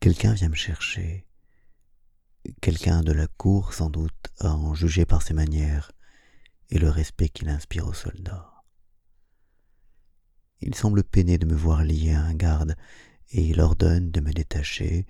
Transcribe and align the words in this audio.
Quelqu'un 0.00 0.32
vient 0.32 0.48
me 0.48 0.54
chercher. 0.54 1.26
Quelqu'un 2.60 3.02
de 3.02 3.10
la 3.10 3.26
cour, 3.26 3.74
sans 3.74 3.90
doute, 3.90 4.28
à 4.38 4.54
en 4.54 4.72
juger 4.72 5.04
par 5.04 5.22
ses 5.22 5.34
manières 5.34 5.90
et 6.70 6.78
le 6.78 6.88
respect 6.88 7.28
qu'il 7.28 7.48
inspire 7.48 7.88
aux 7.88 7.94
soldats. 7.94 8.62
Il 10.60 10.76
semble 10.76 11.02
peiner 11.02 11.36
de 11.36 11.46
me 11.46 11.54
voir 11.54 11.82
lié 11.82 12.12
à 12.12 12.22
un 12.22 12.34
garde, 12.34 12.76
et 13.30 13.42
il 13.42 13.60
ordonne 13.60 14.12
de 14.12 14.20
me 14.20 14.32
détacher 14.32 15.06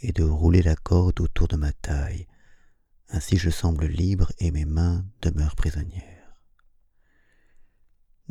et 0.00 0.12
de 0.12 0.24
rouler 0.24 0.62
la 0.62 0.76
corde 0.76 1.20
autour 1.20 1.46
de 1.46 1.56
ma 1.56 1.72
taille. 1.72 2.26
Ainsi 3.10 3.36
je 3.36 3.50
semble 3.50 3.86
libre 3.86 4.32
et 4.38 4.50
mes 4.50 4.64
mains 4.64 5.04
demeurent 5.20 5.56
prisonnières. 5.56 6.40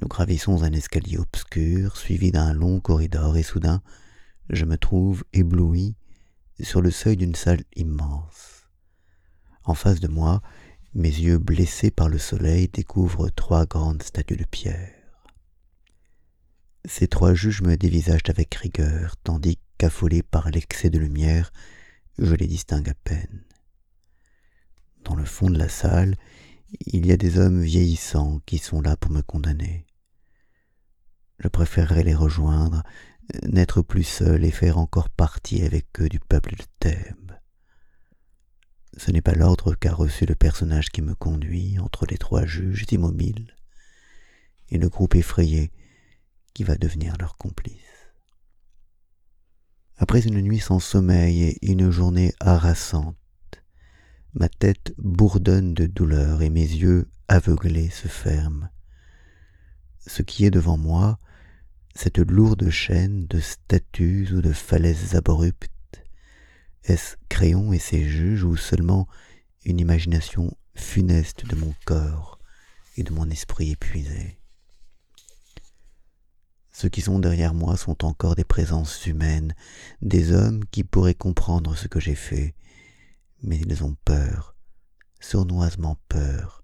Nous 0.01 0.07
gravissons 0.07 0.63
un 0.63 0.73
escalier 0.73 1.19
obscur, 1.19 1.95
suivi 1.95 2.31
d'un 2.31 2.53
long 2.53 2.79
corridor, 2.79 3.37
et 3.37 3.43
soudain 3.43 3.83
je 4.49 4.65
me 4.65 4.77
trouve 4.77 5.23
ébloui 5.33 5.95
sur 6.59 6.81
le 6.81 6.91
seuil 6.91 7.17
d'une 7.17 7.35
salle 7.35 7.63
immense. 7.75 8.67
En 9.63 9.73
face 9.73 9.99
de 9.99 10.07
moi, 10.07 10.41
mes 10.93 11.09
yeux 11.09 11.37
blessés 11.37 11.91
par 11.91 12.09
le 12.09 12.17
soleil 12.17 12.67
découvrent 12.67 13.29
trois 13.29 13.65
grandes 13.65 14.03
statues 14.03 14.37
de 14.37 14.45
pierre. 14.45 14.93
Ces 16.85 17.07
trois 17.07 17.33
juges 17.33 17.61
me 17.61 17.77
dévisagent 17.77 18.29
avec 18.29 18.53
rigueur, 18.55 19.15
tandis 19.17 19.59
qu'affolés 19.77 20.23
par 20.23 20.49
l'excès 20.49 20.89
de 20.89 20.99
lumière, 20.99 21.51
je 22.17 22.33
les 22.35 22.47
distingue 22.47 22.89
à 22.89 22.93
peine. 22.93 23.43
Dans 25.03 25.15
le 25.15 25.25
fond 25.25 25.49
de 25.49 25.57
la 25.57 25.69
salle, 25.69 26.15
il 26.79 27.05
y 27.05 27.11
a 27.11 27.17
des 27.17 27.37
hommes 27.37 27.61
vieillissants 27.61 28.39
qui 28.45 28.57
sont 28.57 28.81
là 28.81 28.97
pour 28.97 29.11
me 29.11 29.21
condamner. 29.21 29.85
Je 31.39 31.47
préférerais 31.47 32.03
les 32.03 32.15
rejoindre, 32.15 32.83
n'être 33.43 33.81
plus 33.81 34.03
seul 34.03 34.43
et 34.43 34.51
faire 34.51 34.77
encore 34.77 35.09
partie 35.09 35.63
avec 35.63 35.87
eux 35.99 36.09
du 36.09 36.19
peuple 36.19 36.55
de 36.55 36.63
Thèbes. 36.79 37.31
Ce 38.97 39.11
n'est 39.11 39.21
pas 39.21 39.33
l'ordre 39.33 39.73
qu'a 39.75 39.93
reçu 39.93 40.25
le 40.25 40.35
personnage 40.35 40.89
qui 40.89 41.01
me 41.01 41.15
conduit 41.15 41.79
entre 41.79 42.05
les 42.05 42.17
trois 42.17 42.45
juges 42.45 42.85
immobiles 42.91 43.55
et 44.69 44.77
le 44.77 44.89
groupe 44.89 45.15
effrayé 45.15 45.71
qui 46.53 46.63
va 46.63 46.75
devenir 46.75 47.15
leur 47.17 47.37
complice. 47.37 47.77
Après 49.97 50.21
une 50.21 50.41
nuit 50.41 50.59
sans 50.59 50.79
sommeil 50.79 51.43
et 51.43 51.71
une 51.71 51.91
journée 51.91 52.33
harassante, 52.39 53.15
ma 54.33 54.49
tête 54.49 54.93
bourdonne 54.97 55.73
de 55.73 55.85
douleur 55.85 56.41
et 56.41 56.49
mes 56.49 56.61
yeux 56.61 57.09
aveuglés 57.27 57.89
se 57.89 58.07
ferment. 58.07 58.69
Ce 60.07 60.21
qui 60.21 60.45
est 60.45 60.51
devant 60.51 60.77
moi, 60.77 61.19
cette 61.93 62.19
lourde 62.19 62.69
chaîne 62.69 63.27
de 63.27 63.39
statues 63.39 64.29
ou 64.33 64.41
de 64.41 64.53
falaises 64.53 65.15
abruptes, 65.15 65.69
est-ce 66.83 67.15
Crayon 67.29 67.73
et 67.73 67.79
ses 67.79 68.03
juges 68.03 68.43
ou 68.43 68.57
seulement 68.57 69.07
une 69.65 69.79
imagination 69.79 70.55
funeste 70.73 71.45
de 71.45 71.55
mon 71.55 71.73
corps 71.85 72.39
et 72.97 73.03
de 73.03 73.13
mon 73.13 73.29
esprit 73.29 73.71
épuisé? 73.71 74.39
Ceux 76.71 76.89
qui 76.89 77.01
sont 77.01 77.19
derrière 77.19 77.53
moi 77.53 77.77
sont 77.77 78.05
encore 78.05 78.35
des 78.35 78.45
présences 78.45 79.05
humaines, 79.05 79.53
des 80.01 80.31
hommes 80.31 80.65
qui 80.65 80.83
pourraient 80.83 81.13
comprendre 81.13 81.75
ce 81.75 81.87
que 81.87 81.99
j'ai 81.99 82.15
fait, 82.15 82.55
mais 83.43 83.57
ils 83.57 83.83
ont 83.83 83.95
peur, 84.05 84.55
sournoisement 85.19 85.97
peur, 86.07 86.63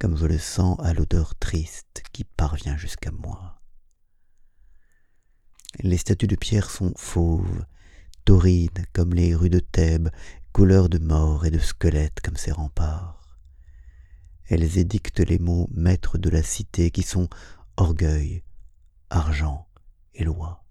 comme 0.00 0.16
je 0.16 0.26
le 0.26 0.38
sens 0.38 0.78
à 0.80 0.94
l'odeur 0.94 1.34
triste 1.36 2.02
qui 2.12 2.24
parvient 2.24 2.76
jusqu'à 2.76 3.12
moi. 3.12 3.60
Les 5.80 5.98
statues 5.98 6.26
de 6.26 6.36
pierre 6.36 6.70
sont 6.70 6.94
fauves, 6.96 7.64
torrides 8.24 8.86
comme 8.92 9.12
les 9.12 9.34
rues 9.34 9.50
de 9.50 9.60
Thèbes, 9.60 10.08
couleur 10.52 10.88
de 10.88 10.98
mort 10.98 11.44
et 11.44 11.50
de 11.50 11.58
squelette 11.58 12.20
comme 12.22 12.36
ces 12.36 12.52
remparts. 12.52 13.38
Elles 14.46 14.78
édictent 14.78 15.20
les 15.20 15.38
mots 15.38 15.68
maîtres 15.72 16.18
de 16.18 16.30
la 16.30 16.42
cité 16.42 16.90
qui 16.90 17.02
sont 17.02 17.28
orgueil, 17.76 18.42
argent 19.10 19.68
et 20.14 20.24
loi. 20.24 20.64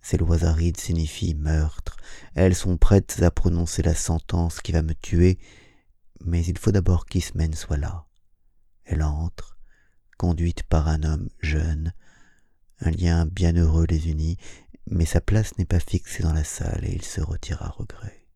Ces 0.00 0.18
lois 0.18 0.44
arides 0.44 0.78
signifient 0.78 1.34
meurtre. 1.34 1.96
Elles 2.34 2.54
sont 2.54 2.76
prêtes 2.76 3.20
à 3.22 3.32
prononcer 3.32 3.82
la 3.82 3.94
sentence 3.94 4.60
qui 4.60 4.70
va 4.70 4.82
me 4.82 4.94
tuer, 4.94 5.40
mais 6.24 6.44
il 6.44 6.56
faut 6.58 6.70
d'abord 6.70 7.06
qu'Ismène 7.06 7.54
soit 7.54 7.76
là. 7.76 8.06
Elle 8.84 9.02
entre, 9.02 9.58
conduite 10.16 10.62
par 10.62 10.86
un 10.86 11.02
homme 11.02 11.28
jeune. 11.40 11.92
Un 12.80 12.90
lien 12.90 13.26
bienheureux 13.26 13.86
les 13.88 14.10
unit, 14.10 14.36
mais 14.86 15.06
sa 15.06 15.20
place 15.20 15.56
n'est 15.58 15.64
pas 15.64 15.80
fixée 15.80 16.22
dans 16.22 16.34
la 16.34 16.44
salle 16.44 16.84
et 16.84 16.92
il 16.92 17.02
se 17.02 17.20
retire 17.20 17.62
à 17.62 17.68
regret. 17.68 18.26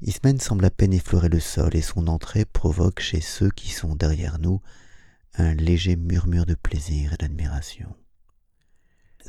Ismène 0.00 0.40
semble 0.40 0.64
à 0.64 0.70
peine 0.70 0.94
effleurer 0.94 1.28
le 1.28 1.38
sol 1.38 1.76
et 1.76 1.82
son 1.82 2.08
entrée 2.08 2.46
provoque 2.46 3.00
chez 3.00 3.20
ceux 3.20 3.50
qui 3.50 3.70
sont 3.70 3.94
derrière 3.94 4.38
nous 4.38 4.62
un 5.34 5.54
léger 5.54 5.96
murmure 5.96 6.46
de 6.46 6.54
plaisir 6.54 7.12
et 7.12 7.16
d'admiration. 7.16 7.94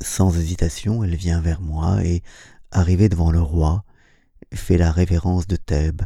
Sans 0.00 0.36
hésitation, 0.38 1.04
elle 1.04 1.16
vient 1.16 1.40
vers 1.40 1.60
moi 1.60 2.02
et, 2.04 2.22
arrivée 2.70 3.10
devant 3.10 3.30
le 3.30 3.42
roi, 3.42 3.84
fait 4.54 4.78
la 4.78 4.90
révérence 4.90 5.46
de 5.46 5.56
Thèbes 5.56 6.02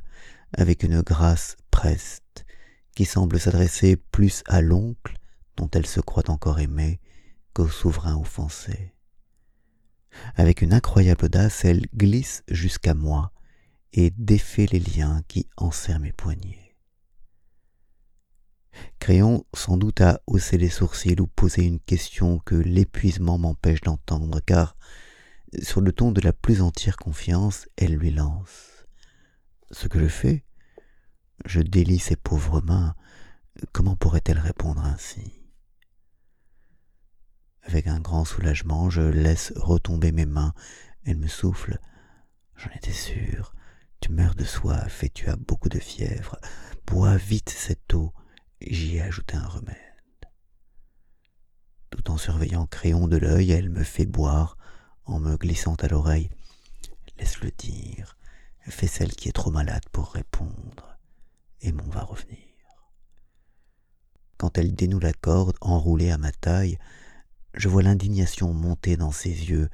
avec 0.55 0.83
une 0.83 1.03
grâce 1.03 1.57
preste 1.71 2.45
qui 2.97 3.05
semble 3.05 3.39
s'adresser 3.39 3.97
plus 3.97 4.43
à 4.47 4.61
l'oncle 4.61 5.17
dont 5.57 5.71
elle 5.73 5.87
se 5.87 6.01
croit 6.01 6.29
encore 6.31 6.59
aimée 6.59 7.01
qu'au 7.55 7.69
souverain 7.69 8.17
offensé. 8.17 8.95
Avec 10.37 10.63
une 10.63 10.73
incroyable 10.73 11.27
audace, 11.27 11.65
elle 11.65 11.87
glisse 11.95 12.43
jusqu'à 12.49 12.95
moi 12.95 13.33
et 13.93 14.11
défait 14.17 14.67
les 14.67 14.81
liens 14.81 15.23
qui 15.29 15.47
enserrent 15.57 16.01
mes 16.01 16.13
poignets. 16.13 16.77
Crayon 18.99 19.45
sans 19.55 19.77
doute 19.77 20.01
a 20.01 20.21
haussé 20.27 20.57
les 20.57 20.71
sourcils 20.71 21.21
ou 21.21 21.27
posé 21.27 21.65
une 21.65 21.81
question 21.81 22.39
que 22.39 22.55
l'épuisement 22.55 23.39
m'empêche 23.39 23.83
d'entendre, 23.83 24.41
car 24.41 24.77
sur 25.61 25.81
le 25.81 25.93
ton 25.93 26.13
de 26.13 26.21
la 26.21 26.33
plus 26.33 26.63
entière 26.63 26.97
confiance, 26.97 27.69
elle 27.77 27.95
lui 27.95 28.11
lance. 28.11 28.87
Ce 29.71 29.89
que 29.89 29.99
je 29.99 30.09
fais 30.09 30.45
Je 31.45 31.61
délie 31.61 31.99
ses 31.99 32.17
pauvres 32.17 32.61
mains. 32.63 32.95
Comment 33.73 33.97
pourrait-elle 33.97 34.39
répondre 34.39 34.83
ainsi? 34.85 35.42
Avec 37.63 37.87
un 37.87 38.01
grand 38.01 38.25
soulagement, 38.25 38.91
je 38.91 39.03
laisse 39.03 39.53
retomber 39.57 40.13
mes 40.13 40.27
mains. 40.27 40.53
Elle 41.05 41.19
me 41.19 41.29
souffle. 41.29 41.79
J'en 42.57 42.71
étais 42.71 42.93
sûr. 42.93 43.55
Tu 44.01 44.11
meurs 44.11 44.35
de 44.35 44.45
soif 44.45 45.05
et 45.05 45.11
tu 45.11 45.29
as 45.29 45.37
beaucoup 45.37 45.69
de 45.69 45.79
fièvre. 45.79 46.37
Bois 46.87 47.17
vite 47.17 47.51
cette 47.51 47.95
eau 47.95 48.13
j'y 48.71 48.97
ai 48.97 49.03
ajouté 49.03 49.37
un 49.37 49.47
remède. 49.47 49.77
Tout 51.91 52.11
en 52.11 52.17
surveillant 52.17 52.67
Crayon 52.67 53.09
de 53.09 53.17
l'œil, 53.17 53.51
elle 53.53 53.71
me 53.71 53.83
fait 53.85 54.07
boire 54.07 54.57
en 55.05 55.21
me 55.21 55.37
glissant 55.37 55.75
à 55.77 55.89
l'oreille. 55.89 56.31
Laisse-le 57.19 57.51
dire, 57.51 58.17
fais 58.61 58.87
celle 58.87 59.15
qui 59.15 59.29
est 59.29 59.33
trop 59.33 59.51
malade 59.51 59.85
pour 59.93 60.13
répondre, 60.13 60.99
et 61.61 61.73
mon 61.73 61.89
va 61.89 62.03
revenir. 62.03 62.39
Quand 64.39 64.59
elle 64.59 64.75
dénoue 64.75 64.99
la 64.99 65.13
corde 65.13 65.57
enroulée 65.61 66.11
à 66.11 66.19
ma 66.19 66.33
taille, 66.33 66.79
je 67.55 67.69
vois 67.69 67.83
l'indignation 67.83 68.53
monter 68.53 68.97
dans 68.97 69.13
ses 69.13 69.51
yeux 69.51 69.69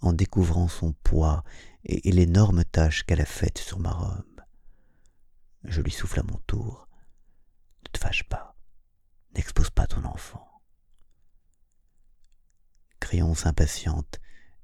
en 0.00 0.12
découvrant 0.12 0.68
son 0.68 0.92
poids 1.04 1.44
et, 1.84 2.10
l'énorme 2.12 2.64
tache 2.64 3.04
qu'elle 3.04 3.20
a 3.20 3.26
faite 3.26 3.58
sur 3.58 3.78
ma 3.78 3.90
robe. 3.90 4.40
Je 5.64 5.80
lui 5.80 5.92
souffle 5.92 6.20
à 6.20 6.22
mon 6.22 6.38
tour 6.46 6.84
te 7.94 7.98
fâche 7.98 8.24
pas, 8.24 8.56
n'expose 9.34 9.70
pas 9.70 9.86
ton 9.86 10.04
enfant. 10.04 10.46
Crayon 13.00 13.34
s'impatiente 13.34 14.20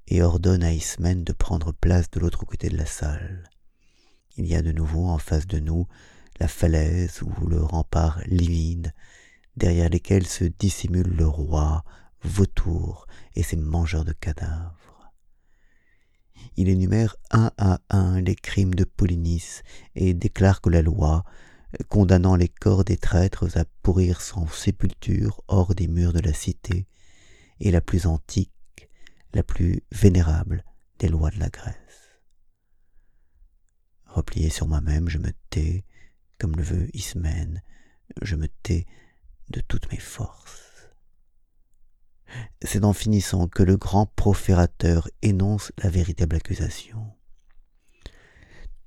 et 0.07 0.21
ordonne 0.21 0.63
à 0.63 0.73
Ismène 0.73 1.23
de 1.23 1.33
prendre 1.33 1.71
place 1.71 2.11
de 2.11 2.19
l'autre 2.19 2.45
côté 2.45 2.69
de 2.69 2.77
la 2.77 2.85
salle. 2.85 3.49
Il 4.35 4.45
y 4.45 4.55
a 4.55 4.61
de 4.61 4.71
nouveau 4.71 5.07
en 5.07 5.17
face 5.17 5.47
de 5.47 5.59
nous 5.59 5.87
la 6.39 6.47
falaise 6.47 7.21
ou 7.21 7.47
le 7.47 7.61
rempart 7.61 8.21
livide, 8.25 8.93
derrière 9.55 9.89
lesquels 9.89 10.27
se 10.27 10.43
dissimule 10.43 11.15
le 11.15 11.27
roi, 11.27 11.83
vautour 12.23 13.07
et 13.35 13.43
ses 13.43 13.57
mangeurs 13.57 14.05
de 14.05 14.13
cadavres. 14.13 15.11
Il 16.57 16.69
énumère 16.69 17.15
un 17.31 17.51
à 17.57 17.79
un 17.89 18.19
les 18.19 18.35
crimes 18.35 18.73
de 18.73 18.83
Polynice 18.83 19.63
et 19.95 20.13
déclare 20.13 20.61
que 20.61 20.69
la 20.69 20.81
loi, 20.81 21.23
condamnant 21.87 22.35
les 22.35 22.49
corps 22.49 22.83
des 22.83 22.97
traîtres 22.97 23.57
à 23.57 23.65
pourrir 23.83 24.21
sans 24.21 24.47
sépulture 24.47 25.41
hors 25.47 25.75
des 25.75 25.87
murs 25.87 26.13
de 26.13 26.19
la 26.19 26.33
cité, 26.33 26.87
est 27.59 27.71
la 27.71 27.81
plus 27.81 28.07
antique, 28.07 28.89
la 29.33 29.43
plus 29.43 29.81
vénérable 29.91 30.65
des 30.99 31.09
lois 31.09 31.29
de 31.29 31.39
la 31.39 31.49
Grèce. 31.49 31.75
Replié 34.05 34.49
sur 34.49 34.67
moi-même, 34.67 35.07
je 35.07 35.19
me 35.19 35.31
tais, 35.49 35.85
comme 36.37 36.55
le 36.55 36.63
veut 36.63 36.89
Ismène, 36.93 37.61
je 38.21 38.35
me 38.35 38.47
tais 38.47 38.85
de 39.49 39.61
toutes 39.61 39.89
mes 39.91 39.99
forces. 39.99 40.70
C'est 42.63 42.83
en 42.83 42.93
finissant 42.93 43.47
que 43.47 43.63
le 43.63 43.77
grand 43.77 44.05
proférateur 44.05 45.07
énonce 45.21 45.71
la 45.83 45.89
véritable 45.89 46.35
accusation. 46.35 47.13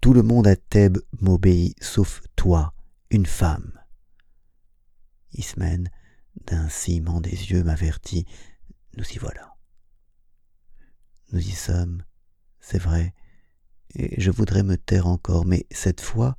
Tout 0.01 0.13
le 0.13 0.23
monde 0.23 0.47
à 0.47 0.57
Thèbes 0.57 0.99
m'obéit, 1.21 1.83
sauf 1.83 2.23
toi, 2.37 2.75
une 3.11 3.27
femme. 3.27 3.73
Ismène, 5.33 5.91
d'un 6.47 6.69
ciment 6.69 7.21
des 7.21 7.51
yeux, 7.51 7.65
m'avertit. 7.65 8.27
Nous 8.97 9.05
y 9.13 9.19
voilà. 9.19 9.57
Nous 11.33 11.41
y 11.41 11.53
sommes, 11.53 12.05
c'est 12.61 12.79
vrai, 12.79 13.15
et 13.95 14.21
je 14.21 14.31
voudrais 14.31 14.63
me 14.63 14.77
taire 14.77 15.07
encore, 15.07 15.47
mais 15.47 15.67
cette 15.71 16.01
fois, 16.01 16.37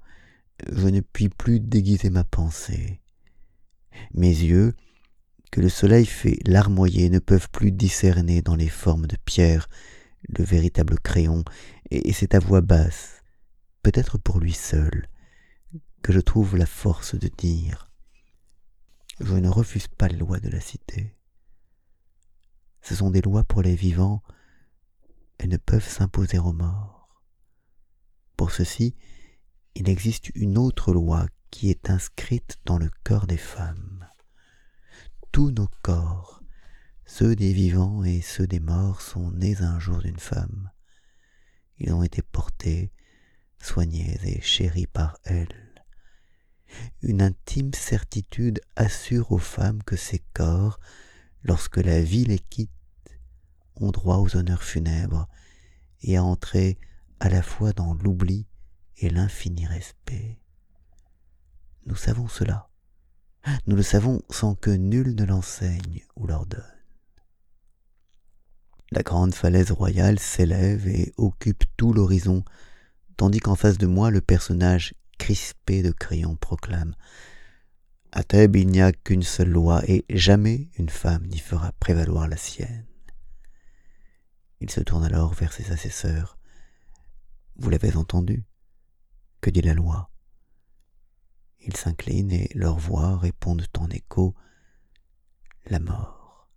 je 0.72 0.88
ne 0.88 1.02
puis 1.02 1.30
plus 1.30 1.60
déguiser 1.60 2.10
ma 2.10 2.24
pensée. 2.24 3.02
Mes 4.14 4.30
yeux, 4.30 4.76
que 5.56 5.62
le 5.62 5.70
soleil 5.70 6.06
fait 6.06 6.38
larmoyer, 6.46 7.10
ne 7.10 7.20
peuvent 7.20 7.50
plus 7.50 7.72
discerner 7.72 8.42
dans 8.42 8.58
les 8.58 8.68
formes 8.68 9.08
de 9.08 9.16
pierre 9.16 9.70
le 10.28 10.44
véritable 10.44 11.00
crayon, 11.00 11.46
et 11.92 12.12
c'est 12.12 12.36
à 12.36 12.40
voix 12.40 12.60
basse, 12.60 13.24
peut-être 13.82 14.18
pour 14.18 14.42
lui 14.42 14.52
seul, 14.52 15.08
que 16.02 16.12
je 16.12 16.20
trouve 16.20 16.58
la 16.58 16.66
force 16.66 17.16
de 17.16 17.30
dire 17.30 17.90
Je 19.22 19.34
ne 19.36 19.48
refuse 19.48 19.88
pas 19.88 20.10
les 20.10 20.18
lois 20.18 20.42
de 20.42 20.50
la 20.50 20.60
cité. 20.60 21.16
Ce 22.82 22.94
sont 22.94 23.10
des 23.10 23.22
lois 23.22 23.46
pour 23.46 23.62
les 23.62 23.76
vivants, 23.76 24.24
elles 25.38 25.48
ne 25.48 25.56
peuvent 25.56 25.88
s'imposer 25.88 26.38
aux 26.38 26.52
morts. 26.52 27.24
Pour 28.36 28.52
ceci, 28.52 28.94
il 29.74 29.88
existe 29.88 30.32
une 30.36 30.58
autre 30.58 30.92
loi 30.92 31.28
qui 31.50 31.70
est 31.70 31.90
inscrite 31.90 32.58
dans 32.66 32.78
le 32.78 32.92
corps 33.06 33.26
des 33.26 33.38
femmes. 33.38 33.95
Tous 35.36 35.52
nos 35.52 35.68
corps, 35.82 36.42
ceux 37.06 37.36
des 37.36 37.52
vivants 37.52 38.06
et 38.06 38.22
ceux 38.22 38.48
des 38.48 38.62
morts, 38.62 39.02
sont 39.02 39.32
nés 39.32 39.62
un 39.62 39.80
jour 39.80 39.98
d'une 39.98 40.18
femme. 40.18 40.72
Ils 41.78 41.92
ont 41.92 42.04
été 42.04 42.22
portés, 42.22 42.94
soignés 43.60 44.18
et 44.24 44.40
chéris 44.40 44.88
par 44.88 45.18
elle. 45.26 45.84
Une 47.02 47.22
intime 47.22 47.74
certitude 47.74 48.62
assure 48.78 49.34
aux 49.34 49.38
femmes 49.38 49.84
que 49.84 49.98
ces 49.98 50.20
corps, 50.32 50.80
lorsque 51.44 51.80
la 51.84 52.02
vie 52.02 52.24
les 52.24 52.40
quitte, 52.40 52.72
ont 53.76 53.92
droit 53.92 54.20
aux 54.20 54.38
honneurs 54.38 54.64
funèbres 54.64 55.28
et 56.02 56.16
à 56.16 56.24
entrer 56.24 56.80
à 57.20 57.28
la 57.28 57.42
fois 57.42 57.74
dans 57.74 57.94
l'oubli 57.94 58.48
et 59.00 59.10
l'infini 59.10 59.68
respect. 59.68 60.40
Nous 61.88 61.98
savons 61.98 62.30
cela. 62.30 62.70
Nous 63.68 63.76
le 63.76 63.84
savons 63.84 64.22
sans 64.30 64.56
que 64.56 64.72
nul 64.72 65.16
ne 65.16 65.26
l'enseigne 65.26 66.04
ou 66.16 66.28
l'ordonne. 66.28 66.64
La 68.92 69.04
grande 69.04 69.34
falaise 69.34 69.72
royale 69.72 70.20
s'élève 70.20 70.88
et 70.88 71.14
occupe 71.18 71.64
tout 71.78 71.94
l'horizon 71.94 72.44
tandis 73.18 73.40
qu'en 73.40 73.56
face 73.56 73.78
de 73.78 73.88
moi 73.88 74.12
le 74.12 74.22
personnage 74.22 74.94
crispé 75.18 75.82
de 75.82 75.92
crayon 75.92 76.36
proclame 76.36 76.96
À 78.12 78.24
Thèbes 78.24 78.56
il 78.56 78.68
n'y 78.68 78.82
a 78.82 78.92
qu'une 78.92 79.24
seule 79.24 79.50
loi, 79.50 79.82
et 79.88 80.06
jamais 80.10 80.70
une 80.78 80.90
femme 80.90 81.26
n'y 81.28 81.40
fera 81.40 81.72
prévaloir 81.74 82.28
la 82.28 82.38
sienne. 82.38 82.86
Il 84.62 84.70
se 84.70 84.82
tourne 84.82 85.04
alors 85.04 85.34
vers 85.34 85.54
ses 85.54 85.72
assesseurs. 85.72 86.38
Vous 87.58 87.70
l'avez 87.70 87.96
entendu? 87.96 88.44
Que 89.42 89.50
dit 89.50 89.62
la 89.62 89.74
loi? 89.74 90.10
S'inclinent 91.76 92.32
et 92.32 92.50
leurs 92.56 92.78
voix 92.78 93.18
répondent 93.18 93.66
en 93.78 93.90
écho 93.90 94.34
La 95.66 95.80
mort. 95.80 96.50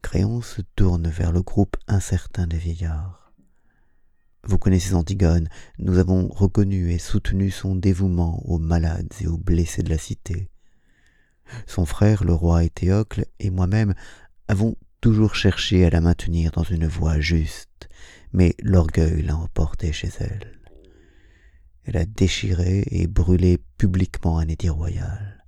Crayon 0.00 0.40
se 0.40 0.62
tourne 0.74 1.08
vers 1.08 1.32
le 1.32 1.42
groupe 1.42 1.76
incertain 1.86 2.46
des 2.46 2.56
vieillards. 2.56 3.34
Vous 4.44 4.58
connaissez 4.58 4.94
Antigone, 4.94 5.48
nous 5.78 5.98
avons 5.98 6.28
reconnu 6.28 6.92
et 6.92 6.98
soutenu 6.98 7.50
son 7.50 7.74
dévouement 7.74 8.40
aux 8.46 8.58
malades 8.58 9.12
et 9.20 9.26
aux 9.26 9.38
blessés 9.38 9.82
de 9.82 9.90
la 9.90 9.98
cité. 9.98 10.48
Son 11.66 11.84
frère, 11.84 12.24
le 12.24 12.32
roi 12.32 12.64
Éthéocle, 12.64 13.26
et 13.38 13.50
moi-même 13.50 13.94
avons 14.48 14.76
toujours 15.00 15.34
cherché 15.34 15.84
à 15.84 15.90
la 15.90 16.00
maintenir 16.00 16.52
dans 16.52 16.62
une 16.62 16.86
voie 16.86 17.20
juste, 17.20 17.88
mais 18.32 18.54
l'orgueil 18.62 19.22
l'a 19.22 19.36
emportée 19.36 19.92
chez 19.92 20.10
elle. 20.20 20.55
Elle 21.86 21.98
a 21.98 22.04
déchiré 22.04 22.82
et 22.90 23.06
brûlé 23.06 23.58
publiquement 23.78 24.38
un 24.38 24.48
édit 24.48 24.68
royal. 24.68 25.44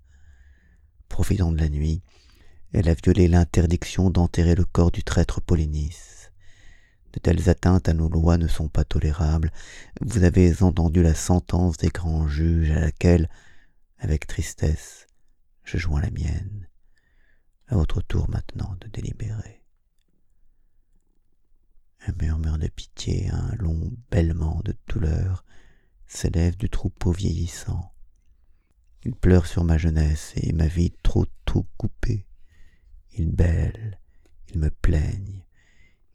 Profitant 1.09 1.51
de 1.51 1.59
la 1.59 1.69
nuit, 1.69 2.01
elle 2.73 2.89
a 2.89 2.95
violé 2.95 3.27
l'interdiction 3.27 4.09
d'enterrer 4.09 4.55
le 4.55 4.65
corps 4.65 4.93
du 4.93 5.03
traître 5.03 5.41
Polynice. 5.41 6.31
De 7.13 7.19
telles 7.19 7.51
atteintes 7.51 7.89
à 7.89 7.93
nos 7.93 8.09
lois 8.09 8.39
ne 8.39 8.47
sont 8.47 8.69
pas 8.69 8.85
tolérables. 8.85 9.51
Vous 10.01 10.23
avez 10.23 10.63
entendu 10.63 11.03
la 11.03 11.15
sentence 11.15 11.77
des 11.77 11.89
grands 11.89 12.29
juges 12.29 12.71
à 12.71 12.79
laquelle, 12.81 13.29
avec 13.99 14.29
tristesse, 14.29 15.09
je 15.65 15.77
joins 15.77 16.01
la 16.01 16.11
mienne. 16.11 16.69
À 17.67 17.75
votre 17.75 18.01
tour 18.01 18.31
maintenant 18.31 18.77
de 18.81 18.87
délibérer. 18.87 19.65
Un 22.07 22.13
murmure 22.21 22.59
de 22.59 22.69
pitié, 22.69 23.29
un 23.31 23.57
long 23.57 23.93
bêlement 24.13 24.61
de 24.65 24.77
douleur 24.87 25.45
s'élève 26.09 26.57
du 26.57 26.69
troupeau 26.69 27.13
vieillissant. 27.13 27.93
Il 29.05 29.15
pleure 29.15 29.47
sur 29.47 29.63
ma 29.63 29.79
jeunesse 29.79 30.33
et 30.37 30.53
ma 30.53 30.67
vie 30.67 30.93
trop 31.03 31.27
tôt 31.45 31.67
coupée. 31.77 32.27
Il 33.13 33.31
bêle, 33.31 34.01
il 34.49 34.59
me 34.59 34.71
plaigne, 34.71 35.45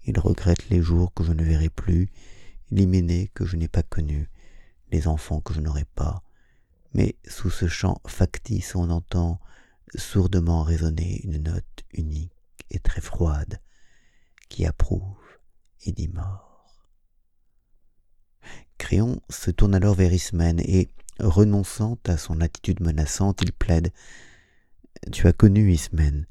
il 0.06 0.20
regrette 0.20 0.70
les 0.70 0.82
jours 0.82 1.14
que 1.14 1.24
je 1.24 1.32
ne 1.32 1.44
verrai 1.44 1.70
plus, 1.70 2.10
l'hyménée 2.72 3.30
que 3.34 3.46
je 3.46 3.56
n'ai 3.56 3.68
pas 3.68 3.84
connu, 3.84 4.30
les 4.92 5.08
enfants 5.08 5.42
que 5.42 5.54
je 5.54 5.62
n'aurai 5.62 5.86
pas. 5.86 6.24
Mais 6.94 7.16
sous 7.28 7.50
ce 7.50 7.68
chant 7.68 8.02
factice, 8.06 8.76
on 8.76 8.90
entend 8.90 9.40
sourdement 9.96 10.64
résonner 10.64 11.22
une 11.24 11.44
note 11.44 11.84
unique 11.94 12.32
et 12.72 12.80
très 12.80 13.02
froide 13.02 13.62
qui 14.50 14.66
approuve 14.66 15.18
et 15.86 15.92
dit 15.92 16.08
mort. 16.08 16.68
Se 19.30 19.50
tourne 19.50 19.74
alors 19.74 19.96
vers 19.96 20.14
Ismène 20.14 20.60
et, 20.60 20.90
renonçant 21.20 21.98
à 22.06 22.18
son 22.18 22.42
attitude 22.42 22.80
menaçante, 22.80 23.42
il 23.42 23.52
plaide 23.52 23.92
Tu 25.12 25.26
as 25.28 25.34
connu, 25.34 25.74
Ismène, 25.74 26.26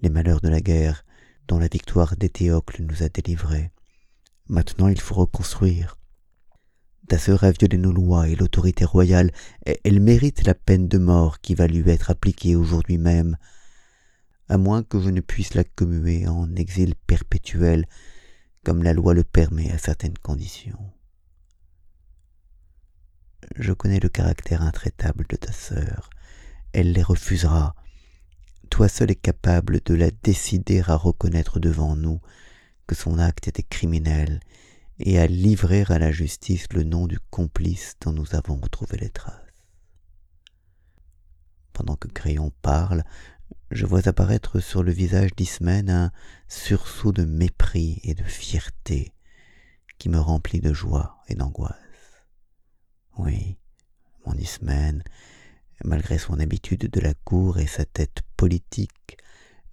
les 0.00 0.10
malheurs 0.10 0.40
de 0.40 0.48
la 0.48 0.60
guerre, 0.60 1.04
dont 1.46 1.58
la 1.58 1.68
victoire 1.68 2.16
d'Éthéocle 2.16 2.82
nous 2.82 3.04
a 3.04 3.08
délivrés. 3.08 3.70
Maintenant 4.48 4.88
il 4.88 5.00
faut 5.00 5.14
reconstruire. 5.14 5.98
Ta 7.06 7.18
sœur 7.18 7.44
a 7.44 7.52
violé 7.52 7.78
nos 7.78 7.92
lois 7.92 8.28
et 8.28 8.34
l'autorité 8.34 8.84
royale, 8.84 9.30
elle 9.64 10.00
mérite 10.00 10.44
la 10.44 10.54
peine 10.54 10.88
de 10.88 10.98
mort 10.98 11.40
qui 11.40 11.54
va 11.54 11.68
lui 11.68 11.88
être 11.88 12.10
appliquée 12.10 12.56
aujourd'hui 12.56 12.98
même, 12.98 13.36
à 14.48 14.58
moins 14.58 14.82
que 14.82 15.00
je 15.00 15.10
ne 15.10 15.20
puisse 15.20 15.54
la 15.54 15.64
commuer 15.64 16.26
en 16.26 16.56
exil 16.56 16.94
perpétuel, 17.06 17.86
comme 18.64 18.82
la 18.82 18.94
loi 18.94 19.14
le 19.14 19.22
permet 19.22 19.70
à 19.70 19.78
certaines 19.78 20.18
conditions. 20.18 20.92
Je 23.56 23.72
connais 23.72 24.00
le 24.00 24.08
caractère 24.08 24.62
intraitable 24.62 25.26
de 25.28 25.36
ta 25.36 25.52
sœur. 25.52 26.10
Elle 26.72 26.92
les 26.92 27.02
refusera, 27.02 27.74
toi 28.70 28.88
seul 28.88 29.10
est 29.10 29.16
capable 29.16 29.80
de 29.84 29.94
la 29.94 30.10
décider 30.10 30.82
à 30.86 30.94
reconnaître 30.94 31.58
devant 31.58 31.96
nous 31.96 32.20
que 32.86 32.94
son 32.94 33.18
acte 33.18 33.48
était 33.48 33.64
criminel 33.64 34.40
et 34.98 35.18
à 35.18 35.26
livrer 35.26 35.84
à 35.88 35.98
la 35.98 36.12
justice 36.12 36.66
le 36.72 36.84
nom 36.84 37.06
du 37.06 37.18
complice 37.30 37.96
dont 38.00 38.12
nous 38.12 38.34
avons 38.34 38.56
retrouvé 38.56 38.96
les 38.98 39.10
traces. 39.10 39.34
Pendant 41.72 41.96
que 41.96 42.08
Crayon 42.08 42.52
parle, 42.62 43.04
je 43.70 43.86
vois 43.86 44.06
apparaître 44.06 44.60
sur 44.60 44.82
le 44.82 44.92
visage 44.92 45.34
d'Ismène 45.34 45.90
un 45.90 46.12
sursaut 46.48 47.12
de 47.12 47.24
mépris 47.24 48.00
et 48.04 48.14
de 48.14 48.24
fierté 48.24 49.12
qui 49.98 50.08
me 50.08 50.18
remplit 50.18 50.60
de 50.60 50.72
joie 50.72 51.18
et 51.28 51.34
d'angoisse. 51.34 51.89
Oui, 53.18 53.56
mon 54.26 54.34
Ismène, 54.34 55.02
malgré 55.84 56.18
son 56.18 56.38
habitude 56.40 56.90
de 56.90 57.00
la 57.00 57.14
cour 57.14 57.58
et 57.58 57.66
sa 57.66 57.84
tête 57.84 58.20
politique, 58.36 59.18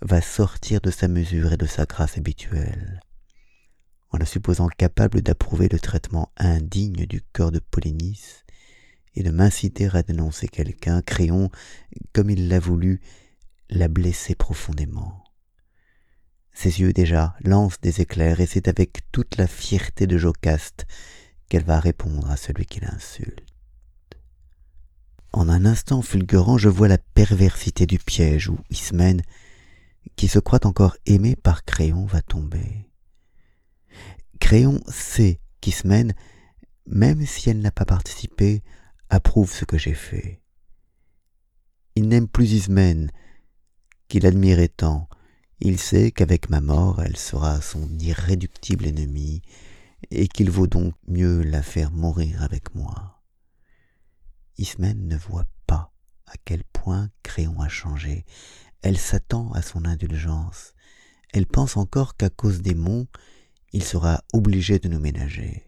va 0.02 0.22
sortir 0.22 0.82
de 0.82 0.92
sa 0.92 1.08
mesure 1.08 1.54
et 1.54 1.58
de 1.58 1.66
sa 1.66 1.86
grâce 1.86 2.18
habituelle. 2.18 3.00
En 4.12 4.18
la 4.18 4.26
supposant 4.26 4.68
capable 4.68 5.22
d'approuver 5.22 5.68
le 5.70 5.80
traitement 5.80 6.32
indigne 6.38 7.06
du 7.06 7.22
corps 7.22 7.52
de 7.52 7.60
Polynice 7.60 8.46
et 9.16 9.24
de 9.24 9.32
m'inciter 9.32 9.90
à 9.94 10.04
dénoncer 10.04 10.48
quelqu'un, 10.48 11.02
Créon, 11.02 11.50
comme 12.14 12.30
il 12.30 12.48
l'a 12.48 12.60
voulu, 12.60 13.02
l'a 13.70 13.88
blessé 13.88 14.36
profondément. 14.36 15.24
Ses 16.54 16.80
yeux 16.80 16.94
déjà 16.94 17.36
lancent 17.42 17.82
des 17.82 18.02
éclairs 18.02 18.40
et 18.40 18.46
c'est 18.46 18.68
avec 18.68 19.00
toute 19.12 19.38
la 19.38 19.48
fierté 19.48 20.08
de 20.08 20.18
Jocaste 20.18 20.88
qu'elle 21.50 21.64
va 21.64 21.80
répondre 21.80 22.30
à 22.30 22.38
celui 22.38 22.66
qui 22.66 22.80
l'insulte. 22.80 23.44
En 25.34 25.50
un 25.50 25.66
instant 25.66 26.02
fulgurant, 26.02 26.58
je 26.58 26.70
vois 26.70 26.88
la 26.88 26.98
perversité 26.98 27.86
du 27.86 28.00
piège 28.00 28.50
où 28.50 28.58
Ismène, 28.70 29.22
qui 30.16 30.28
se 30.28 30.40
croit 30.40 30.66
encore 30.66 30.98
aimé 31.06 31.36
par 31.36 31.64
Créon 31.66 32.06
va 32.06 32.22
tomber. 32.22 32.90
Créon 34.40 34.82
sait 34.88 35.40
qu'Ismène, 35.62 36.14
même 36.86 37.26
si 37.26 37.50
elle 37.50 37.60
n'a 37.60 37.72
pas 37.72 37.86
participé, 37.86 38.64
approuve 39.10 39.52
ce 39.52 39.66
que 39.66 39.78
j'ai 39.78 39.94
fait. 39.94 40.42
Il 41.96 42.08
n'aime 42.08 42.28
plus 42.28 42.52
Ismène, 42.54 43.12
qu'il 44.08 44.26
admirait 44.26 44.68
tant. 44.68 45.10
Il 45.60 45.80
sait 45.80 46.12
qu'avec 46.12 46.50
ma 46.50 46.62
mort, 46.62 47.02
elle 47.02 47.18
sera 47.18 47.62
son 47.62 47.90
irréductible 48.00 48.86
ennemie, 48.86 49.42
et 50.12 50.28
qu'il 50.28 50.50
vaut 50.50 50.68
donc 50.68 50.94
mieux 51.08 51.42
la 51.42 51.62
faire 51.62 51.92
mourir 51.92 52.44
avec 52.44 52.76
moi. 52.76 53.22
Ismène 54.58 55.08
ne 55.08 55.18
voit 55.18 55.48
pas 55.66 55.94
à 56.26 56.34
quel 56.46 56.64
point 56.66 57.10
Créon 57.24 57.60
a 57.62 57.70
changé. 57.70 58.26
Elle 58.82 58.98
s'attend 58.98 59.52
à 59.54 59.62
son 59.62 59.86
indulgence. 59.86 60.74
Elle 61.34 61.46
pense 61.46 61.78
encore 61.78 62.16
qu'à 62.16 62.30
cause 62.30 62.62
des 62.62 62.76
monts, 62.76 63.08
il 63.74 63.84
sera 63.84 64.24
obligé 64.34 64.80
de 64.80 64.88
nous 64.88 65.00
ménager. 65.00 65.68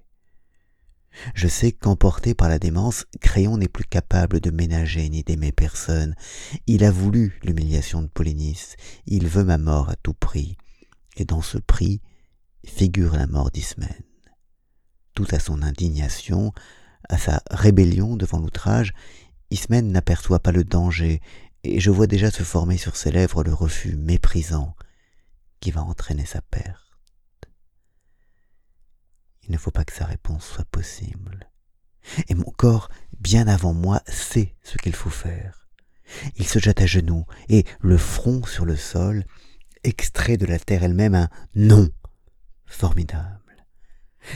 Je 1.34 1.48
sais 1.48 1.72
qu'emporté 1.72 2.34
par 2.34 2.50
la 2.50 2.60
démence, 2.60 3.06
Créon 3.20 3.58
n'est 3.58 3.68
plus 3.68 3.84
capable 3.84 4.40
de 4.40 4.52
ménager 4.52 5.10
ni 5.10 5.24
d'aimer 5.24 5.52
personne. 5.52 6.16
Il 6.68 6.84
a 6.84 6.92
voulu 6.92 7.40
l'humiliation 7.44 8.02
de 8.02 8.08
Polynice, 8.08 8.76
il 9.06 9.28
veut 9.28 9.44
ma 9.44 9.58
mort 9.58 9.90
à 9.90 9.96
tout 9.96 10.14
prix, 10.14 10.58
et 11.18 11.26
dans 11.26 11.42
ce 11.42 11.58
prix 11.58 12.02
figure 12.66 13.16
la 13.16 13.28
mort 13.28 13.52
d'Ismène. 13.52 14.09
À 15.32 15.40
son 15.40 15.62
indignation, 15.64 16.54
à 17.10 17.18
sa 17.18 17.44
rébellion 17.52 18.16
devant 18.16 18.40
l'outrage, 18.40 18.94
Ismène 19.52 19.92
n'aperçoit 19.92 20.40
pas 20.40 20.54
le 20.54 20.64
danger, 20.64 21.22
et 21.64 21.82
je 21.82 21.92
vois 21.92 22.08
déjà 22.08 22.32
se 22.32 22.44
former 22.44 22.78
sur 22.78 22.96
ses 22.96 23.12
lèvres 23.12 23.44
le 23.44 23.54
refus 23.54 23.98
méprisant 23.98 24.76
qui 25.60 25.72
va 25.72 25.84
entraîner 25.84 26.26
sa 26.26 26.42
perte. 26.42 26.80
Il 29.44 29.52
ne 29.52 29.58
faut 29.58 29.72
pas 29.72 29.84
que 29.84 29.94
sa 29.94 30.06
réponse 30.06 30.46
soit 30.46 30.66
possible. 30.66 31.50
Et 32.30 32.34
mon 32.34 32.52
corps, 32.52 32.90
bien 33.20 33.48
avant 33.48 33.74
moi, 33.74 34.02
sait 34.08 34.56
ce 34.64 34.78
qu'il 34.78 34.96
faut 34.96 35.10
faire. 35.10 35.68
Il 36.38 36.48
se 36.48 36.60
jette 36.60 36.82
à 36.82 36.86
genoux 36.86 37.26
et, 37.50 37.66
le 37.82 37.98
front 37.98 38.46
sur 38.46 38.64
le 38.64 38.78
sol, 38.78 39.26
extrait 39.84 40.38
de 40.38 40.46
la 40.46 40.60
terre 40.60 40.84
elle-même 40.84 41.16
un 41.16 41.30
non 41.56 41.90
formidable. 42.66 43.49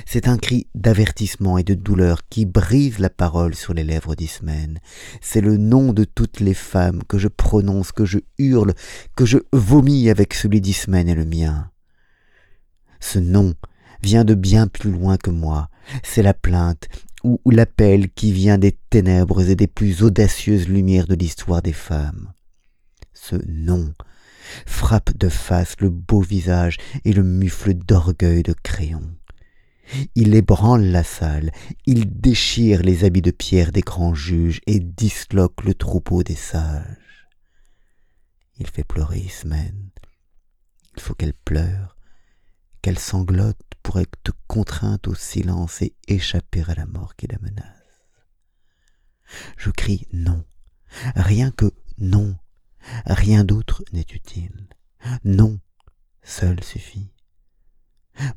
C'est 0.05 0.27
un 0.27 0.37
cri 0.37 0.67
d'avertissement 0.75 1.57
et 1.57 1.63
de 1.63 1.73
douleur 1.73 2.27
qui 2.29 2.45
brise 2.45 2.99
la 2.99 3.09
parole 3.09 3.55
sur 3.55 3.73
les 3.73 3.83
lèvres 3.83 4.15
d'Ismène. 4.15 4.79
C'est 5.21 5.41
le 5.41 5.57
nom 5.57 5.93
de 5.93 6.03
toutes 6.03 6.39
les 6.39 6.53
femmes 6.53 7.03
que 7.03 7.17
je 7.17 7.27
prononce, 7.27 7.91
que 7.91 8.05
je 8.05 8.19
hurle, 8.37 8.73
que 9.15 9.25
je 9.25 9.39
vomis 9.51 10.09
avec 10.09 10.33
celui 10.33 10.61
d'Ismène 10.61 11.09
et 11.09 11.15
le 11.15 11.25
mien. 11.25 11.69
Ce 12.99 13.19
nom 13.19 13.53
vient 14.01 14.23
de 14.23 14.35
bien 14.35 14.67
plus 14.67 14.91
loin 14.91 15.17
que 15.17 15.29
moi. 15.29 15.69
C'est 16.03 16.23
la 16.23 16.33
plainte 16.33 16.87
ou 17.23 17.39
l'appel 17.49 18.09
qui 18.09 18.33
vient 18.33 18.57
des 18.57 18.77
ténèbres 18.89 19.49
et 19.49 19.55
des 19.55 19.67
plus 19.67 20.03
audacieuses 20.03 20.67
lumières 20.67 21.07
de 21.07 21.15
l'histoire 21.15 21.61
des 21.61 21.73
femmes. 21.73 22.33
Ce 23.13 23.35
nom 23.47 23.93
frappe 24.65 25.17
de 25.17 25.29
face 25.29 25.75
le 25.79 25.89
beau 25.89 26.21
visage 26.21 26.77
et 27.05 27.13
le 27.13 27.23
mufle 27.23 27.73
d'orgueil 27.73 28.43
de 28.43 28.53
crayon. 28.53 29.03
Il 30.15 30.33
ébranle 30.33 30.85
la 30.85 31.03
salle, 31.03 31.51
il 31.85 32.19
déchire 32.19 32.81
les 32.81 33.03
habits 33.03 33.21
de 33.21 33.31
pierre 33.31 33.71
des 33.71 33.81
grands 33.81 34.15
juges 34.15 34.61
et 34.65 34.79
disloque 34.79 35.63
le 35.63 35.73
troupeau 35.73 36.23
des 36.23 36.35
sages. 36.35 37.27
Il 38.57 38.67
fait 38.67 38.83
pleurer 38.83 39.19
Ismène. 39.19 39.89
Il 40.95 41.01
faut 41.01 41.15
qu'elle 41.15 41.33
pleure, 41.33 41.97
qu'elle 42.81 42.99
sanglote 42.99 43.59
pour 43.81 43.99
être 43.99 44.31
contrainte 44.47 45.07
au 45.07 45.15
silence 45.15 45.81
et 45.81 45.95
échapper 46.07 46.63
à 46.67 46.75
la 46.75 46.85
mort 46.85 47.15
qui 47.15 47.27
la 47.27 47.39
menace. 47.39 47.65
Je 49.57 49.69
crie 49.69 50.07
non, 50.13 50.43
rien 51.15 51.51
que 51.51 51.71
non, 51.97 52.37
rien 53.05 53.43
d'autre 53.43 53.83
n'est 53.91 54.01
utile. 54.13 54.67
Non, 55.23 55.59
seul 56.21 56.63
suffit. 56.63 57.11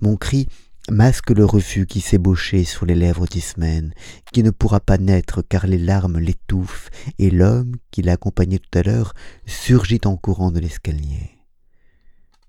Mon 0.01 0.17
cri 0.17 0.49
masque 0.91 1.31
le 1.31 1.45
refus 1.45 1.87
qui 1.87 2.01
s'ébauchait 2.01 2.65
sur 2.65 2.87
les 2.87 2.95
lèvres 2.95 3.27
d'Ismène, 3.27 3.93
qui 4.33 4.43
ne 4.43 4.51
pourra 4.51 4.81
pas 4.81 4.99
naître 4.99 5.43
car 5.43 5.67
les 5.67 5.79
larmes 5.79 6.19
l'étouffent, 6.19 6.91
et 7.19 7.31
l'homme 7.31 7.77
qui 7.91 8.03
l'accompagnait 8.03 8.59
tout 8.59 8.79
à 8.79 8.83
l'heure 8.83 9.15
surgit 9.47 10.01
en 10.05 10.17
courant 10.17 10.51
de 10.51 10.61
l'escalier. 10.61 11.31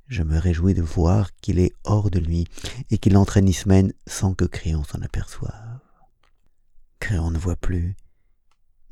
Je 0.07 0.23
me 0.23 0.37
réjouis 0.37 0.73
de 0.73 0.81
voir 0.81 1.35
qu'il 1.35 1.59
est 1.59 1.73
hors 1.83 2.09
de 2.09 2.19
lui 2.19 2.47
et 2.91 2.97
qu'il 2.97 3.17
entraîne 3.17 3.49
Ismène 3.49 3.91
sans 4.05 4.33
que 4.33 4.45
Créon 4.45 4.83
s'en 4.83 5.01
aperçoive. 5.01 5.79
Créon 6.99 7.29
ne 7.29 7.37
voit 7.37 7.57
plus, 7.57 7.95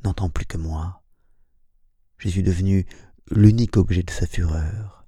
n'entend 0.04 0.28
plus 0.28 0.44
que 0.44 0.58
moi. 0.58 1.02
Je 2.18 2.28
suis 2.28 2.42
devenu 2.42 2.86
l'unique 3.30 3.76
objet 3.76 4.02
de 4.02 4.10
sa 4.10 4.26
fureur. 4.26 5.04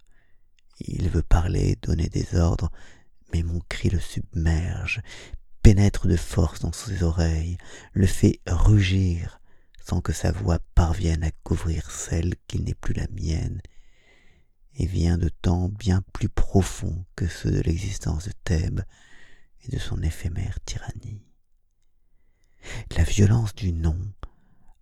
Il 0.81 1.09
veut 1.11 1.23
parler, 1.23 1.77
donner 1.83 2.09
des 2.09 2.37
ordres, 2.37 2.71
mais 3.33 3.43
mon 3.43 3.61
cri 3.69 3.91
le 3.91 4.01
submerge, 4.01 5.03
pénètre 5.63 6.07
de 6.07 6.17
force 6.17 6.61
dans 6.61 6.73
ses 6.73 7.03
oreilles, 7.03 7.59
le 7.93 8.07
fait 8.07 8.41
rugir 8.47 9.41
sans 9.85 10.01
que 10.01 10.13
sa 10.13 10.33
voix 10.33 10.59
parvienne 10.75 11.25
à 11.25 11.31
couvrir 11.43 11.91
celle 11.91 12.35
qui 12.47 12.61
n'est 12.61 12.75
plus 12.75 12.95
la 12.95 13.07
mienne 13.09 13.63
et 14.75 14.87
vient 14.87 15.19
de 15.19 15.29
temps 15.29 15.69
bien 15.69 16.03
plus 16.13 16.29
profond 16.29 17.05
que 17.17 17.27
ceux 17.27 17.51
de 17.51 17.61
l'existence 17.61 18.29
de 18.29 18.33
Thèbes 18.45 18.83
et 19.65 19.69
de 19.71 19.79
son 19.79 20.03
éphémère 20.03 20.59
tyrannie. 20.65 21.23
La 22.97 23.05
violence 23.05 23.55
du 23.55 23.73
nom 23.73 23.99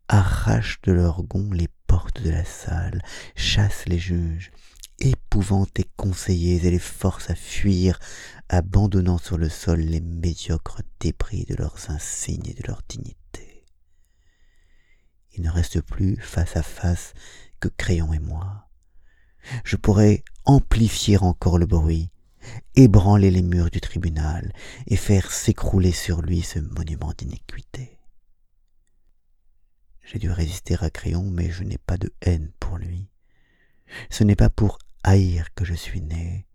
arrache 0.08 0.80
de 0.82 0.92
leurs 0.92 1.22
gonds 1.22 1.52
les 1.52 1.68
portes 1.86 2.22
de 2.22 2.30
la 2.30 2.44
salle, 2.44 3.02
chasse 3.34 3.86
les 3.86 3.98
juges, 3.98 4.50
les 5.76 5.84
conseillers 5.96 6.66
et 6.66 6.70
les 6.70 6.78
force 6.78 7.30
à 7.30 7.34
fuir, 7.34 7.98
abandonnant 8.48 9.18
sur 9.18 9.36
le 9.36 9.48
sol 9.48 9.80
les 9.80 10.00
médiocres 10.00 10.82
débris 11.00 11.44
de 11.44 11.54
leurs 11.54 11.90
insignes 11.90 12.48
et 12.48 12.54
de 12.54 12.66
leur 12.66 12.82
dignité. 12.88 13.64
Il 15.34 15.42
ne 15.42 15.50
reste 15.50 15.82
plus 15.82 16.16
face 16.16 16.56
à 16.56 16.62
face 16.62 17.12
que 17.60 17.68
Crayon 17.68 18.12
et 18.12 18.18
moi 18.18 18.66
je 19.64 19.76
pourrais 19.76 20.24
amplifier 20.44 21.18
encore 21.18 21.58
le 21.58 21.66
bruit, 21.66 22.10
ébranler 22.74 23.30
les 23.30 23.42
murs 23.42 23.70
du 23.70 23.80
tribunal 23.80 24.52
et 24.86 24.96
faire 24.96 25.30
s'écrouler 25.30 25.92
sur 25.92 26.22
lui 26.22 26.42
ce 26.42 26.58
monument 26.58 27.12
d'iniquité. 27.16 27.98
J'ai 30.04 30.18
dû 30.18 30.30
résister 30.30 30.76
à 30.80 30.90
Crayon, 30.90 31.30
mais 31.30 31.50
je 31.50 31.64
n'ai 31.64 31.78
pas 31.78 31.96
de 31.96 32.12
haine 32.22 32.50
pour 32.60 32.78
lui. 32.78 33.08
Ce 34.10 34.24
n'est 34.24 34.36
pas 34.36 34.50
pour 34.50 34.78
haïr 35.02 35.52
que 35.54 35.64
je 35.64 35.74
suis 35.74 36.00
né, 36.00 36.46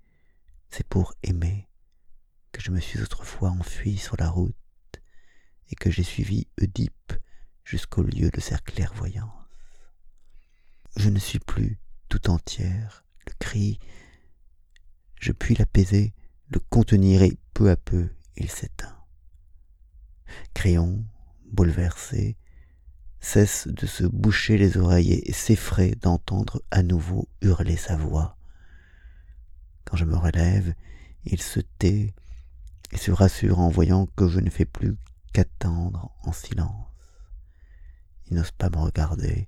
c'est 0.69 0.87
pour 0.87 1.13
aimer 1.23 1.67
que 2.51 2.61
je 2.61 2.71
me 2.71 2.79
suis 2.79 3.01
autrefois 3.01 3.49
enfui 3.49 3.97
sur 3.97 4.17
la 4.17 4.29
route 4.29 4.55
et 5.69 5.75
que 5.75 5.89
j'ai 5.89 6.03
suivi 6.03 6.47
Oedipe 6.61 7.13
jusqu'au 7.63 8.03
lieu 8.03 8.29
de 8.29 8.41
sa 8.41 8.57
clairvoyance. 8.57 9.31
Je 10.97 11.09
ne 11.09 11.19
suis 11.19 11.39
plus 11.39 11.79
tout 12.09 12.29
entière, 12.29 13.05
le 13.25 13.33
cri. 13.39 13.79
Je 15.19 15.31
puis 15.31 15.55
l'apaiser, 15.55 16.13
le 16.49 16.59
contenir, 16.59 17.21
et 17.21 17.37
peu 17.53 17.69
à 17.69 17.77
peu 17.77 18.09
il 18.35 18.49
s'éteint. 18.49 18.97
Crayon, 20.53 21.05
bouleversé, 21.45 22.37
cesse 23.21 23.67
de 23.67 23.85
se 23.85 24.03
boucher 24.03 24.57
les 24.57 24.77
oreilles 24.77 25.13
et 25.13 25.31
s'effraie 25.31 25.95
d'entendre 25.95 26.61
à 26.71 26.83
nouveau 26.83 27.29
hurler 27.41 27.77
sa 27.77 27.95
voix. 27.95 28.37
Quand 29.85 29.95
je 29.95 30.05
me 30.05 30.17
relève, 30.17 30.73
il 31.23 31.41
se 31.41 31.59
tait 31.59 32.13
et 32.91 32.97
se 32.97 33.11
rassure 33.11 33.59
en 33.59 33.69
voyant 33.69 34.07
que 34.07 34.27
je 34.27 34.39
ne 34.39 34.49
fais 34.49 34.65
plus 34.65 34.97
qu'attendre 35.33 36.13
en 36.23 36.31
silence. 36.31 36.87
Il 38.25 38.35
n'ose 38.35 38.51
pas 38.51 38.69
me 38.69 38.77
regarder, 38.77 39.47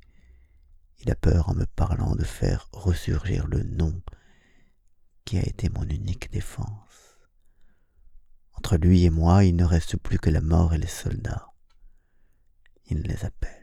il 1.02 1.12
a 1.12 1.16
peur 1.16 1.50
en 1.50 1.56
me 1.56 1.66
parlant 1.66 2.16
de 2.16 2.24
faire 2.24 2.70
ressurgir 2.72 3.48
le 3.48 3.64
nom 3.64 4.02
qui 5.26 5.38
a 5.38 5.42
été 5.42 5.70
mon 5.70 5.84
unique 5.84 6.32
défense. 6.32 7.18
Entre 8.54 8.78
lui 8.78 9.04
et 9.04 9.10
moi, 9.10 9.44
il 9.44 9.56
ne 9.56 9.66
reste 9.66 9.98
plus 9.98 10.20
que 10.20 10.30
la 10.30 10.42
mort 10.42 10.74
et 10.74 10.78
les 10.78 10.88
soldats. 10.88 11.48
Il 12.86 13.02
les 13.02 13.26
appelle. 13.26 13.63